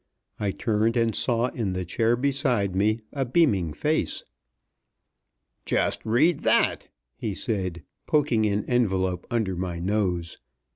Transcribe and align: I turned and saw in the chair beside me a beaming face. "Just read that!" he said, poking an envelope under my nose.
I 0.39 0.49
turned 0.49 0.97
and 0.97 1.15
saw 1.15 1.49
in 1.49 1.73
the 1.73 1.85
chair 1.85 2.15
beside 2.15 2.75
me 2.75 3.01
a 3.13 3.23
beaming 3.23 3.71
face. 3.71 4.23
"Just 5.63 6.03
read 6.03 6.39
that!" 6.39 6.87
he 7.15 7.35
said, 7.35 7.83
poking 8.07 8.47
an 8.47 8.65
envelope 8.65 9.27
under 9.29 9.55
my 9.55 9.77
nose. 9.79 10.39